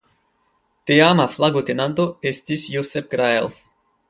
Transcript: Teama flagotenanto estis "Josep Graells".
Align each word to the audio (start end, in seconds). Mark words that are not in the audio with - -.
Teama 0.91 1.27
flagotenanto 1.35 2.07
estis 2.31 2.65
"Josep 2.79 3.15
Graells". 3.15 3.63